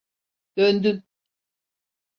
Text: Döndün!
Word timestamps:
Döndün! 0.57 1.03